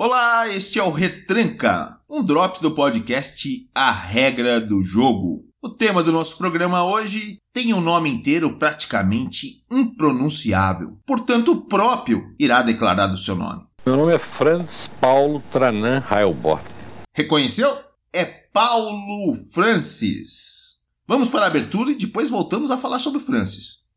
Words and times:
Olá, 0.00 0.48
este 0.50 0.78
é 0.78 0.82
o 0.84 0.92
Retranca, 0.92 1.98
um 2.08 2.22
drops 2.22 2.60
do 2.60 2.72
podcast 2.72 3.68
A 3.74 3.90
Regra 3.90 4.60
do 4.60 4.80
Jogo. 4.84 5.44
O 5.60 5.68
tema 5.70 6.04
do 6.04 6.12
nosso 6.12 6.38
programa 6.38 6.84
hoje 6.84 7.38
tem 7.52 7.74
um 7.74 7.80
nome 7.80 8.08
inteiro 8.08 8.56
praticamente 8.60 9.64
impronunciável, 9.68 10.96
portanto 11.04 11.50
o 11.50 11.62
próprio 11.62 12.32
irá 12.38 12.62
declarar 12.62 13.10
o 13.10 13.18
seu 13.18 13.34
nome. 13.34 13.66
Meu 13.84 13.96
nome 13.96 14.14
é 14.14 14.20
Franz 14.20 14.88
Paulo 15.00 15.42
Tranan 15.50 16.00
Heilbort. 16.08 16.64
Reconheceu? 17.12 17.68
É 18.12 18.24
Paulo 18.24 19.36
Francis. 19.50 20.78
Vamos 21.08 21.28
para 21.28 21.42
a 21.42 21.48
abertura 21.48 21.90
e 21.90 21.96
depois 21.96 22.30
voltamos 22.30 22.70
a 22.70 22.78
falar 22.78 23.00
sobre 23.00 23.18
Francis. 23.18 23.87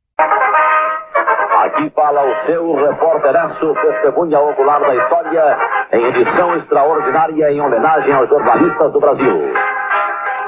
Aqui 1.61 1.91
fala 1.91 2.25
o 2.25 2.45
seu 2.47 2.73
repórteraço, 2.73 3.75
testemunha 3.75 4.39
ocular 4.39 4.79
da 4.79 4.95
história, 4.95 5.57
em 5.93 6.05
edição 6.05 6.57
extraordinária 6.57 7.51
em 7.51 7.61
homenagem 7.61 8.11
aos 8.13 8.27
jornalistas 8.27 8.91
do 8.91 8.99
Brasil. 8.99 9.51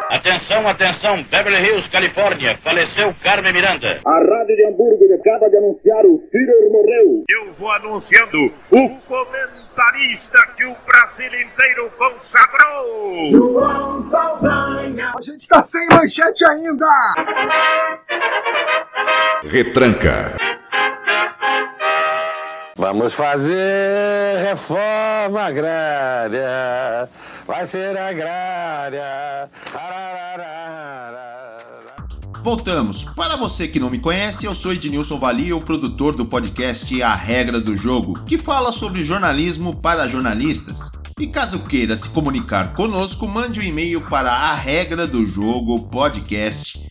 Atenção, 0.09 0.67
atenção, 0.67 1.23
Beverly 1.29 1.67
Hills, 1.67 1.89
Califórnia, 1.91 2.57
faleceu 2.63 3.13
Carmen 3.23 3.53
Miranda. 3.53 3.99
A 4.03 4.11
Rádio 4.11 4.55
de 4.55 4.65
Hamburgo 4.65 5.03
acaba 5.13 5.49
de 5.51 5.57
anunciar 5.57 6.03
o 6.03 6.19
Führer 6.31 6.71
morreu. 6.71 7.23
Eu 7.29 7.53
vou 7.59 7.71
anunciando 7.71 8.51
o 8.71 8.89
comentarista 9.07 10.47
que 10.57 10.65
o 10.65 10.75
Brasil 10.87 11.41
inteiro 11.41 11.91
consagrou. 11.95 13.23
João 13.25 13.99
Saldanha. 13.99 15.13
A 15.15 15.21
gente 15.21 15.47
tá 15.47 15.61
sem 15.61 15.85
manchete 15.91 16.43
ainda. 16.43 16.87
Retranca. 19.43 20.52
Vamos 22.83 23.13
fazer 23.13 24.43
reforma 24.43 25.43
agrária. 25.43 27.07
Vai 27.47 27.65
ser 27.65 27.97
agrária. 27.97 29.49
Voltamos. 32.43 33.05
Para 33.15 33.37
você 33.37 33.69
que 33.69 33.79
não 33.79 33.89
me 33.89 33.99
conhece, 33.99 34.45
eu 34.45 34.53
sou 34.53 34.73
Ednilson 34.73 35.17
Valia, 35.17 35.55
o 35.55 35.61
produtor 35.61 36.13
do 36.13 36.25
podcast 36.25 37.01
A 37.01 37.15
Regra 37.15 37.61
do 37.61 37.73
Jogo, 37.73 38.21
que 38.25 38.37
fala 38.37 38.73
sobre 38.73 39.01
jornalismo 39.01 39.79
para 39.79 40.05
jornalistas. 40.05 40.91
E 41.17 41.27
caso 41.27 41.65
queira 41.67 41.95
se 41.95 42.09
comunicar 42.09 42.73
conosco, 42.73 43.29
mande 43.29 43.61
um 43.61 43.63
e-mail 43.63 44.01
para 44.09 44.29
a 44.29 44.53
regra 44.55 45.07
do 45.07 45.25
jogo 45.25 45.87
podcast 45.87 46.85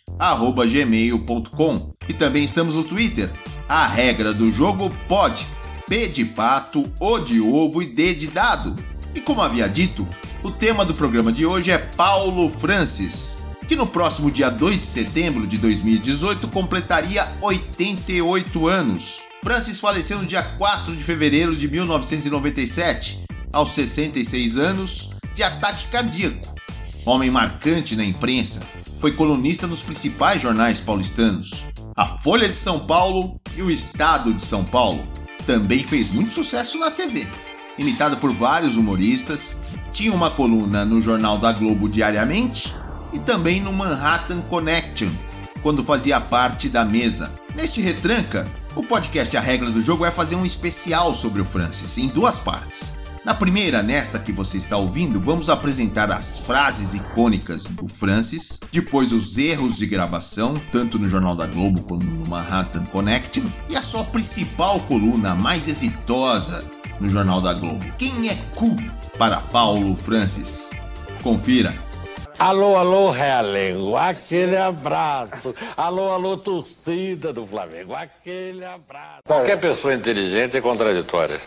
gmail.com. 0.70 1.92
E 2.09 2.14
também 2.14 2.44
estamos 2.44 2.77
no 2.77 2.84
Twitter, 2.84 3.31
a 3.69 3.86
regra 3.86 4.33
do 4.33 4.50
jogo 4.50 4.91
pod, 5.06 5.47
P 5.92 6.08
de 6.08 6.24
pato, 6.24 6.90
O 6.98 7.18
de 7.18 7.38
ovo 7.38 7.82
e 7.82 7.86
D 7.86 8.14
de 8.14 8.28
dado. 8.28 8.74
E 9.14 9.20
como 9.20 9.42
havia 9.42 9.68
dito, 9.68 10.08
o 10.42 10.50
tema 10.50 10.86
do 10.86 10.94
programa 10.94 11.30
de 11.30 11.44
hoje 11.44 11.70
é 11.70 11.76
Paulo 11.76 12.48
Francis, 12.48 13.42
que 13.68 13.76
no 13.76 13.86
próximo 13.86 14.30
dia 14.30 14.48
2 14.48 14.74
de 14.74 14.86
setembro 14.86 15.46
de 15.46 15.58
2018 15.58 16.48
completaria 16.48 17.30
88 17.42 18.66
anos. 18.66 19.24
Francis 19.42 19.80
faleceu 19.80 20.18
no 20.18 20.24
dia 20.24 20.42
4 20.56 20.96
de 20.96 21.04
fevereiro 21.04 21.54
de 21.54 21.68
1997, 21.68 23.26
aos 23.52 23.68
66 23.72 24.56
anos, 24.56 25.10
de 25.34 25.42
ataque 25.42 25.88
cardíaco. 25.88 26.54
Homem 27.04 27.30
marcante 27.30 27.96
na 27.96 28.04
imprensa, 28.06 28.66
foi 28.98 29.12
colunista 29.12 29.66
nos 29.66 29.82
principais 29.82 30.40
jornais 30.40 30.80
paulistanos, 30.80 31.68
a 31.94 32.06
Folha 32.06 32.48
de 32.48 32.58
São 32.58 32.86
Paulo 32.86 33.38
e 33.54 33.62
o 33.62 33.70
Estado 33.70 34.32
de 34.32 34.42
São 34.42 34.64
Paulo. 34.64 35.06
Também 35.46 35.82
fez 35.82 36.08
muito 36.08 36.32
sucesso 36.32 36.78
na 36.78 36.90
TV. 36.90 37.26
Imitado 37.78 38.16
por 38.18 38.32
vários 38.32 38.76
humoristas, 38.76 39.58
tinha 39.92 40.12
uma 40.12 40.30
coluna 40.30 40.84
no 40.84 41.00
Jornal 41.00 41.38
da 41.38 41.52
Globo 41.52 41.88
diariamente 41.88 42.74
e 43.12 43.18
também 43.18 43.60
no 43.60 43.72
Manhattan 43.72 44.40
Connection, 44.42 45.10
quando 45.62 45.84
fazia 45.84 46.20
parte 46.20 46.69
da 46.69 46.84
mesa. 46.84 47.32
Neste 47.54 47.81
retranca, 47.81 48.50
o 48.75 48.82
podcast 48.82 49.36
A 49.36 49.41
Regra 49.41 49.70
do 49.70 49.82
Jogo 49.82 50.00
vai 50.00 50.10
fazer 50.10 50.36
um 50.36 50.47
especial 50.47 51.12
sobre 51.12 51.42
o 51.42 51.44
Francis, 51.44 51.98
em 51.98 52.08
duas 52.08 52.38
partes. 52.38 53.01
Na 53.25 53.34
primeira, 53.34 53.84
nesta 53.84 54.19
que 54.19 54.33
você 54.33 54.56
está 54.56 54.77
ouvindo, 54.77 55.21
vamos 55.21 55.49
apresentar 55.49 56.10
as 56.10 56.38
frases 56.44 56.94
icônicas 56.94 57.66
do 57.66 57.87
Francis, 57.87 58.59
depois 58.72 59.12
os 59.12 59.38
erros 59.38 59.78
de 59.78 59.87
gravação, 59.87 60.60
tanto 60.72 60.99
no 60.99 61.09
Jornal 61.09 61.37
da 61.37 61.47
Globo 61.47 61.84
como 61.84 62.03
no 62.03 62.27
Manhattan 62.27 62.84
Connection, 62.87 63.44
e 63.69 63.77
a 63.77 63.82
sua 63.82 64.03
principal 64.03 64.81
coluna, 64.81 65.37
mais 65.37 65.69
exitosa 65.69 66.65
no 66.99 67.09
Jornal 67.09 67.41
da 67.41 67.55
Globo. 67.55 67.84
Quem 67.97 68.28
é 68.28 68.34
cu 68.56 68.77
para 69.16 69.41
Paulo 69.41 69.97
Francis? 69.97 70.72
Confira. 71.22 71.72
Alô, 72.41 72.75
alô, 72.75 73.12
Realengo, 73.12 73.97
aquele 73.97 74.56
abraço. 74.56 75.55
Alô, 75.77 76.11
alô, 76.11 76.37
torcida 76.37 77.32
do 77.32 77.47
Flamengo, 77.47 77.94
aquele 77.94 78.65
abraço. 78.65 79.22
Qualquer 79.25 79.61
pessoa 79.61 79.94
inteligente 79.94 80.56
é 80.56 80.61
contraditória. 80.61 81.41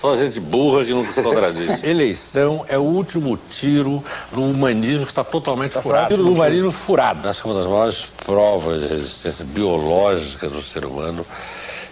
Só 0.00 0.16
gente 0.16 0.38
burra 0.38 0.84
que 0.84 0.92
não 0.92 1.04
se 1.04 1.20
contradiz. 1.20 1.82
Eleição 1.82 2.64
é 2.68 2.78
o 2.78 2.82
último 2.82 3.36
tiro 3.50 4.04
no 4.30 4.50
humanismo 4.50 5.04
que 5.04 5.10
está 5.10 5.24
totalmente 5.24 5.72
tá 5.72 5.82
furado. 5.82 6.08
Tiro 6.08 6.22
do 6.22 6.32
humanismo 6.32 6.70
furado. 6.70 7.28
Acho 7.28 7.42
que 7.42 7.48
uma 7.48 7.54
das 7.54 7.66
maiores 7.66 8.06
provas 8.24 8.80
de 8.80 8.86
resistência 8.86 9.44
biológica 9.44 10.48
do 10.48 10.62
ser 10.62 10.84
humano 10.84 11.26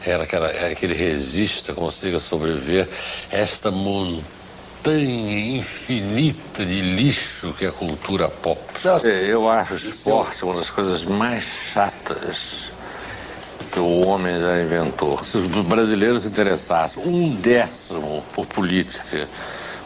era 0.04 0.24
que, 0.24 0.36
era, 0.36 0.46
é 0.46 0.74
que 0.76 0.86
ele 0.86 0.94
resista, 0.94 1.74
consiga 1.74 2.20
sobreviver 2.20 2.88
a 3.32 3.36
esta 3.36 3.72
montanha 3.72 5.56
infinita 5.56 6.64
de 6.64 6.80
lixo 6.80 7.52
que 7.58 7.64
é 7.64 7.68
a 7.68 7.72
cultura 7.72 8.28
pop. 8.28 8.60
Eu 9.04 9.48
acho 9.48 9.74
o 9.74 9.76
esporte 9.76 10.44
uma 10.44 10.54
das 10.54 10.70
coisas 10.70 11.02
mais 11.02 11.42
chatas 11.42 12.75
que 13.76 13.80
o 13.80 14.06
homem 14.06 14.40
já 14.40 14.62
inventou. 14.62 15.22
Se 15.22 15.36
os 15.36 15.46
brasileiros 15.66 16.22
se 16.22 16.28
interessassem 16.28 17.02
um 17.04 17.34
décimo 17.34 18.24
por 18.34 18.46
política, 18.46 19.28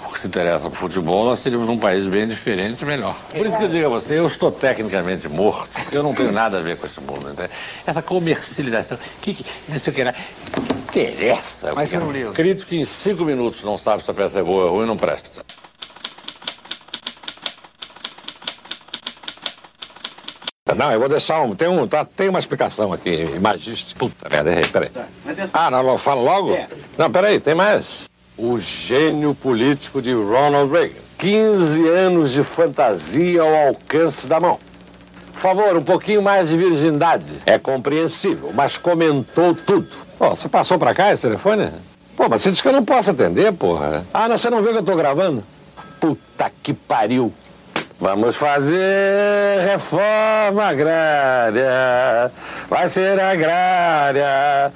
o 0.06 0.12
que 0.12 0.20
se 0.20 0.28
interessa 0.28 0.70
por 0.70 0.76
futebol, 0.76 1.24
nós 1.24 1.40
seríamos 1.40 1.68
um 1.68 1.76
país 1.76 2.06
bem 2.06 2.24
diferente 2.28 2.82
e 2.82 2.84
melhor. 2.84 3.16
Por 3.36 3.44
isso 3.44 3.58
que 3.58 3.64
eu 3.64 3.68
digo 3.68 3.86
a 3.86 3.88
você, 3.88 4.16
eu 4.20 4.28
estou 4.28 4.52
tecnicamente 4.52 5.28
morto, 5.28 5.68
eu 5.90 6.04
não 6.04 6.14
tenho 6.14 6.30
nada 6.30 6.58
a 6.58 6.60
ver 6.60 6.76
com 6.76 6.86
esse 6.86 7.00
mundo. 7.00 7.30
Então, 7.32 7.48
essa 7.84 8.00
comercialização, 8.00 8.96
que, 9.20 9.34
que 9.34 9.44
não 9.68 9.76
sei 9.76 9.90
o 9.90 9.94
que 9.96 10.00
era, 10.02 10.14
interessa. 10.88 11.74
Mas 11.74 11.92
eu 11.92 11.98
não 11.98 12.12
li. 12.12 12.24
Crítico 12.26 12.68
que 12.68 12.76
em 12.78 12.84
cinco 12.84 13.24
minutos 13.24 13.64
não 13.64 13.76
sabe 13.76 14.04
se 14.04 14.10
a 14.12 14.14
peça 14.14 14.38
é 14.38 14.42
boa 14.44 14.66
ou 14.66 14.76
ruim, 14.76 14.86
não 14.86 14.96
presta. 14.96 15.44
Não, 20.74 20.92
eu 20.92 21.00
vou 21.00 21.08
deixar 21.08 21.40
um. 21.42 21.54
Tem, 21.54 21.68
um, 21.68 21.86
tá, 21.86 22.04
tem 22.04 22.28
uma 22.28 22.38
explicação 22.38 22.92
aqui, 22.92 23.28
imagiste. 23.34 23.94
Puta 23.94 24.28
merda, 24.28 24.50
errei, 24.50 24.64
peraí. 24.64 24.90
Ah, 25.52 25.70
não, 25.70 25.82
não, 25.82 25.98
fala 25.98 26.20
logo? 26.20 26.56
Não, 26.96 27.10
peraí, 27.10 27.40
tem 27.40 27.54
mais. 27.54 28.08
O 28.36 28.58
gênio 28.58 29.34
político 29.34 30.00
de 30.00 30.12
Ronald 30.12 30.72
Reagan. 30.72 30.94
15 31.18 31.86
anos 31.86 32.30
de 32.32 32.42
fantasia 32.42 33.42
ao 33.42 33.68
alcance 33.68 34.26
da 34.26 34.40
mão. 34.40 34.58
Por 35.32 35.40
favor, 35.40 35.76
um 35.76 35.82
pouquinho 35.82 36.22
mais 36.22 36.48
de 36.48 36.56
virgindade. 36.56 37.32
É 37.44 37.58
compreensível, 37.58 38.50
mas 38.54 38.78
comentou 38.78 39.54
tudo. 39.54 39.88
Pô, 40.18 40.30
você 40.30 40.48
passou 40.48 40.78
pra 40.78 40.94
cá 40.94 41.12
esse 41.12 41.22
telefone? 41.22 41.70
Pô, 42.16 42.28
mas 42.28 42.42
você 42.42 42.50
disse 42.50 42.62
que 42.62 42.68
eu 42.68 42.72
não 42.72 42.84
posso 42.84 43.10
atender, 43.10 43.52
porra. 43.52 44.04
Ah, 44.12 44.28
não, 44.28 44.36
você 44.36 44.50
não 44.50 44.62
vê 44.62 44.70
que 44.72 44.78
eu 44.78 44.82
tô 44.82 44.96
gravando? 44.96 45.44
Puta 45.98 46.50
que 46.62 46.72
pariu. 46.72 47.32
Vamos 48.00 48.34
fazer 48.36 49.60
reforma 49.68 50.64
agrária, 50.64 52.32
vai 52.66 52.88
ser 52.88 53.20
agrária. 53.20 54.72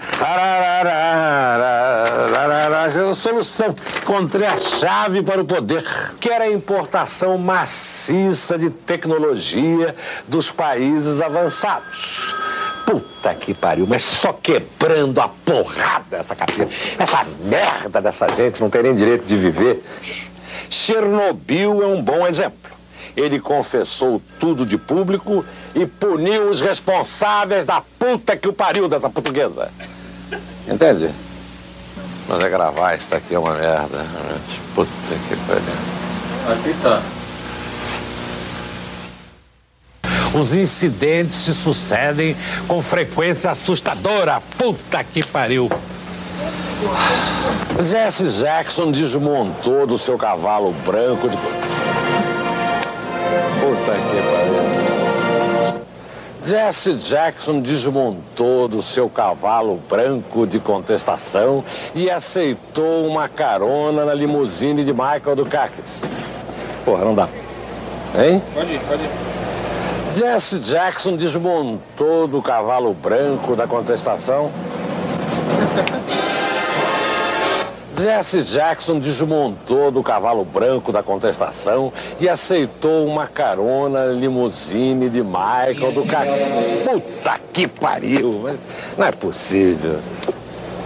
É 2.61 2.85
a 2.85 3.15
solução. 3.15 3.75
Encontrei 4.03 4.47
a 4.47 4.59
chave 4.59 5.23
para 5.23 5.41
o 5.41 5.45
poder, 5.47 5.83
que 6.21 6.29
era 6.29 6.45
a 6.45 6.53
importação 6.53 7.39
maciça 7.39 8.59
de 8.59 8.69
tecnologia 8.69 9.97
dos 10.29 10.51
países 10.51 11.23
avançados. 11.23 12.35
Puta 12.85 13.35
que 13.35 13.55
pariu, 13.55 13.87
mas 13.89 14.05
só 14.05 14.35
quebrando 14.35 15.19
a 15.23 15.29
porrada 15.29 16.19
essa 16.19 16.37
capinha. 16.37 16.69
Essa 16.99 17.25
merda 17.41 18.03
dessa 18.03 18.29
gente 18.35 18.61
não 18.61 18.69
tem 18.69 18.83
nem 18.83 18.95
direito 18.95 19.25
de 19.25 19.35
viver. 19.35 19.83
Chernobyl 20.69 21.83
é 21.83 21.87
um 21.87 22.03
bom 22.03 22.27
exemplo. 22.27 22.84
Ele 23.17 23.39
confessou 23.39 24.21
tudo 24.41 24.67
de 24.67 24.77
público 24.77 25.45
e 25.75 25.87
puniu 25.87 26.51
os 26.51 26.61
responsáveis 26.61 27.65
da 27.65 27.83
puta 27.99 28.37
que 28.37 28.49
o 28.49 28.53
pariu 28.53 28.89
dessa 28.89 29.09
portuguesa. 29.09 29.71
Entende? 30.67 31.11
Mas 32.29 32.43
é 32.43 32.49
gravar, 32.49 32.95
isso 32.95 33.11
daqui 33.11 33.35
é 33.35 33.39
uma 33.39 33.55
merda. 33.55 33.99
realmente. 33.99 34.61
Puta 34.75 34.91
que 35.29 35.37
pariu. 35.47 35.63
Aqui 36.53 36.75
tá. 36.83 37.03
Os 40.35 40.53
incidentes 40.53 41.37
se 41.37 41.55
sucedem 41.55 42.37
com 42.67 42.83
frequência 42.83 43.53
assustadora. 43.53 44.43
Puta 44.59 45.05
que 45.05 45.25
pariu. 45.25 45.71
Jesse 47.81 48.29
Jackson 48.41 48.91
desmontou 48.91 49.87
do 49.87 49.97
seu 49.97 50.19
cavalo 50.19 50.73
branco 50.85 51.29
de. 51.29 51.37
Puta 53.61 53.93
que 53.93 54.23
pariu. 54.31 54.55
Jesse 56.43 56.93
Jackson 56.95 57.61
desmontou 57.61 58.69
do 58.69 58.83
seu 58.83 59.09
cavalo 59.09 59.81
branco 59.89 60.47
de 60.47 60.61
contestação 60.61 61.65
e 61.95 62.11
aceitou 62.11 63.07
uma 63.07 63.29
carona 63.29 64.05
na 64.05 64.13
limusine 64.13 64.85
de 64.85 64.93
Michael 64.93 65.37
Dukakis. 65.37 66.03
Porra, 66.85 67.05
não 67.05 67.15
dá. 67.15 67.29
Hein? 68.15 68.43
Pode 68.53 68.75
ir, 68.75 68.81
pode 68.81 69.03
ir. 69.05 69.11
Jesse 70.15 70.61
Jackson 70.61 71.17
desmontou 71.17 72.29
do 72.29 72.41
cavalo 72.43 72.95
branco 72.95 73.57
da 73.57 73.67
contestação. 73.67 74.53
Jesse 78.05 78.43
Jackson 78.43 78.99
desmontou 78.99 79.91
do 79.91 80.03
cavalo 80.03 80.45
branco 80.45 80.93
da 80.93 81.03
contestação 81.03 81.91
e 82.21 82.29
aceitou 82.29 83.07
uma 83.07 83.27
carona 83.27 84.09
limusine 84.09 85.09
de 85.09 85.23
Michael 85.23 85.91
do 85.91 86.03
Puta 86.85 87.41
que 87.51 87.67
pariu! 87.67 88.59
Não 88.99 89.07
é 89.07 89.11
possível. 89.11 90.01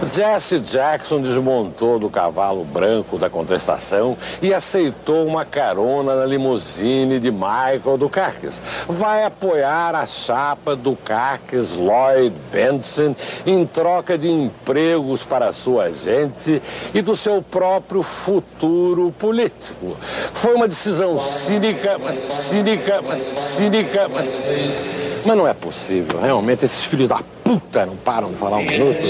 Jesse 0.07 0.59
Jackson 0.59 1.19
desmontou 1.21 1.99
do 1.99 2.09
cavalo 2.09 2.63
branco 2.63 3.17
da 3.17 3.29
contestação 3.29 4.17
e 4.41 4.53
aceitou 4.53 5.25
uma 5.27 5.43
carona 5.43 6.15
na 6.15 6.25
limusine 6.25 7.19
de 7.19 7.29
Michael 7.29 7.97
Dukakis. 7.97 8.61
Vai 8.87 9.25
apoiar 9.25 9.93
a 9.95 10.07
chapa 10.07 10.75
Dukakis 10.75 11.73
Lloyd 11.73 12.33
Benson 12.51 13.13
em 13.45 13.65
troca 13.65 14.17
de 14.17 14.29
empregos 14.29 15.23
para 15.23 15.51
sua 15.51 15.91
gente 15.91 16.61
e 16.93 17.01
do 17.01 17.15
seu 17.15 17.41
próprio 17.41 18.01
futuro 18.01 19.13
político. 19.19 19.97
Foi 20.33 20.55
uma 20.55 20.67
decisão 20.67 21.19
cínica, 21.19 21.99
cínica, 22.29 23.03
cínica. 23.35 24.09
Mas 25.25 25.37
não 25.37 25.47
é 25.47 25.53
possível, 25.53 26.21
realmente, 26.21 26.63
esses 26.63 26.85
filhos 26.85 27.09
da 27.09 27.19
puta 27.43 27.85
não 27.85 27.95
param 27.97 28.29
de 28.29 28.35
falar 28.37 28.57
um 28.57 28.63
minuto. 28.63 29.05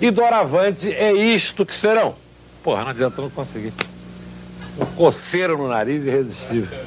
E 0.00 0.10
doravante 0.10 0.90
é 0.92 1.12
isto 1.12 1.66
que 1.66 1.74
serão. 1.74 2.14
Porra, 2.62 2.82
não 2.82 2.90
adianta 2.90 3.20
não 3.20 3.30
conseguir. 3.30 3.72
Um 4.78 4.86
coceiro 4.96 5.58
no 5.58 5.68
nariz 5.68 6.04
irresistível. 6.04 6.78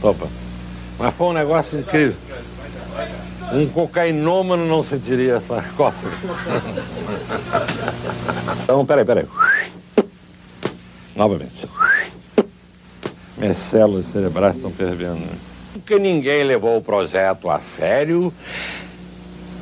Topa. 0.00 0.28
Mas 0.98 1.14
foi 1.14 1.26
um 1.26 1.32
negócio 1.32 1.78
incrível. 1.78 2.16
Um 3.52 3.66
cocainômano 3.68 4.66
não 4.66 4.82
sentiria 4.82 5.34
essa 5.34 5.62
coça. 5.76 6.08
Então, 8.62 8.86
peraí, 8.86 9.04
peraí. 9.04 9.26
Novamente. 11.14 11.68
Minhas 13.36 13.58
células 13.58 14.06
cerebrais 14.06 14.56
estão 14.56 14.70
fervendo. 14.70 15.20
Nunca 15.74 15.98
ninguém 15.98 16.44
levou 16.44 16.78
o 16.78 16.82
projeto 16.82 17.50
a 17.50 17.60
sério 17.60 18.32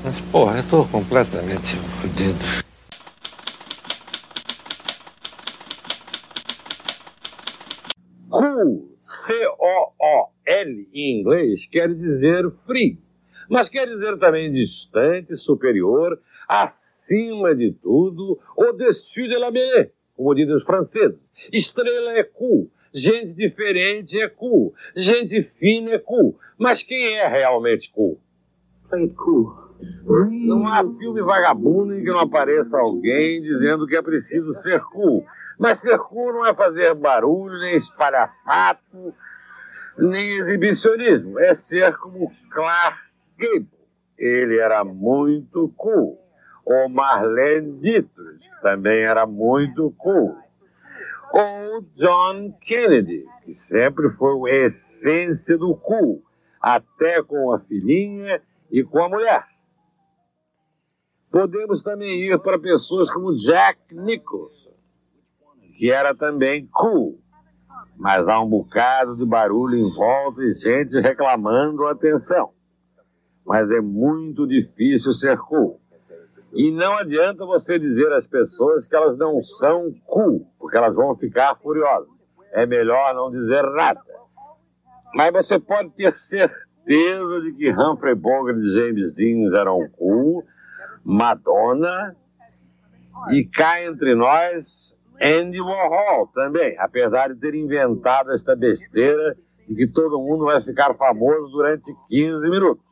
mas, 0.04 0.20
porra, 0.32 0.58
eu 0.58 0.68
tô 0.68 0.84
completamente 0.86 1.76
fodido. 1.76 2.38
Cool, 8.28 8.94
C-O-O-L 8.98 10.88
em 10.92 11.20
inglês, 11.20 11.66
quer 11.66 11.92
dizer 11.94 12.50
frio, 12.66 12.98
mas 13.48 13.68
quer 13.68 13.86
dizer 13.86 14.18
também 14.18 14.52
distante, 14.52 15.36
superior, 15.36 16.18
acima 16.48 17.54
de 17.54 17.72
tudo, 17.72 18.38
au-dessus 18.56 19.28
de 19.28 19.36
la 19.36 19.50
mêlée, 19.50 19.92
como 20.16 20.34
dizem 20.34 20.54
os 20.54 20.64
franceses. 20.64 21.18
Estrela 21.52 22.12
é 22.12 22.24
cool, 22.24 22.70
gente 22.94 23.34
diferente 23.34 24.20
é 24.20 24.28
cool, 24.28 24.72
gente 24.96 25.42
fina 25.42 25.92
é 25.92 25.98
cool, 25.98 26.38
mas 26.56 26.82
quem 26.82 27.16
é 27.18 27.26
realmente 27.28 27.90
cool? 27.92 28.18
Play 28.88 29.04
it 29.04 29.14
cool. 29.14 29.69
Não 30.04 30.66
há 30.66 30.82
filme 30.98 31.22
vagabundo 31.22 31.94
em 31.94 32.02
que 32.02 32.10
não 32.10 32.20
apareça 32.20 32.78
alguém 32.78 33.40
dizendo 33.42 33.86
que 33.86 33.96
é 33.96 34.02
preciso 34.02 34.52
ser 34.54 34.80
cool. 34.84 35.24
Mas 35.58 35.80
ser 35.80 35.98
cool 35.98 36.32
não 36.32 36.46
é 36.46 36.54
fazer 36.54 36.94
barulho, 36.94 37.58
nem 37.58 37.76
espalhafato, 37.76 39.14
nem 39.98 40.38
exibicionismo. 40.38 41.38
É 41.38 41.54
ser 41.54 41.96
como 41.98 42.32
Clark 42.50 42.98
Gable. 43.38 43.68
Ele 44.18 44.58
era 44.58 44.84
muito 44.84 45.72
cool. 45.76 46.18
Ou 46.64 46.88
Marlene 46.88 47.78
Dietrich, 47.80 48.38
que 48.38 48.62
também 48.62 49.02
era 49.02 49.26
muito 49.26 49.94
cool. 49.98 50.36
Ou 51.32 51.82
John 51.94 52.52
Kennedy, 52.60 53.24
que 53.44 53.54
sempre 53.54 54.10
foi 54.10 54.50
a 54.50 54.66
essência 54.66 55.56
do 55.56 55.74
cool, 55.76 56.22
até 56.60 57.22
com 57.22 57.52
a 57.52 57.60
filhinha 57.60 58.42
e 58.70 58.82
com 58.82 59.02
a 59.02 59.08
mulher. 59.08 59.44
Podemos 61.30 61.80
também 61.82 62.24
ir 62.24 62.38
para 62.40 62.58
pessoas 62.58 63.08
como 63.08 63.36
Jack 63.36 63.94
Nicholson, 63.94 64.72
que 65.76 65.88
era 65.88 66.12
também 66.12 66.68
cool, 66.72 67.20
mas 67.96 68.26
há 68.26 68.40
um 68.40 68.48
bocado 68.48 69.16
de 69.16 69.24
barulho 69.24 69.76
em 69.76 69.94
volta 69.94 70.42
e 70.42 70.52
gente 70.54 70.98
reclamando 70.98 71.86
atenção. 71.86 72.50
Mas 73.46 73.70
é 73.70 73.80
muito 73.80 74.44
difícil 74.44 75.12
ser 75.12 75.38
cool. 75.38 75.80
E 76.52 76.72
não 76.72 76.98
adianta 76.98 77.46
você 77.46 77.78
dizer 77.78 78.12
às 78.12 78.26
pessoas 78.26 78.84
que 78.84 78.96
elas 78.96 79.16
não 79.16 79.40
são 79.42 79.94
cool, 80.06 80.44
porque 80.58 80.76
elas 80.76 80.94
vão 80.94 81.14
ficar 81.14 81.54
furiosas. 81.62 82.10
É 82.52 82.66
melhor 82.66 83.14
não 83.14 83.30
dizer 83.30 83.62
nada. 83.70 84.00
Mas 85.14 85.32
você 85.32 85.60
pode 85.60 85.90
ter 85.90 86.12
certeza 86.12 87.40
de 87.42 87.52
que 87.52 87.72
Humphrey 87.72 88.16
Bogart 88.16 88.58
e 88.58 88.68
James 88.70 89.14
Dean 89.14 89.56
eram 89.56 89.88
cool 89.96 90.44
Madonna 91.04 92.16
e 93.30 93.44
cá 93.44 93.82
entre 93.82 94.14
nós 94.14 94.98
Andy 95.20 95.60
Warhol 95.60 96.28
também, 96.28 96.76
apesar 96.78 97.28
de 97.28 97.40
ter 97.40 97.54
inventado 97.54 98.32
esta 98.32 98.56
besteira 98.56 99.36
de 99.68 99.74
que 99.74 99.86
todo 99.86 100.18
mundo 100.18 100.46
vai 100.46 100.62
ficar 100.62 100.94
famoso 100.94 101.48
durante 101.48 101.92
15 102.08 102.48
minutos. 102.48 102.90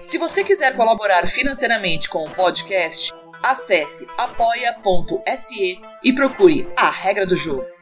Se 0.00 0.18
você 0.18 0.44
quiser 0.44 0.76
colaborar 0.76 1.26
financeiramente 1.26 2.08
com 2.10 2.24
o 2.24 2.30
podcast, 2.30 3.12
acesse 3.42 4.06
apoia.se 4.18 5.80
e 6.04 6.12
procure 6.14 6.70
a 6.76 6.90
regra 6.90 7.26
do 7.26 7.34
jogo. 7.34 7.73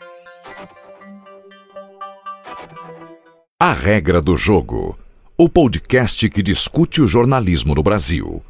A 3.73 3.75
Regra 3.75 4.21
do 4.21 4.37
Jogo 4.37 4.99
o 5.35 5.49
podcast 5.49 6.29
que 6.29 6.43
discute 6.43 7.01
o 7.01 7.07
jornalismo 7.07 7.75
no 7.75 7.83
Brasil. 7.83 8.43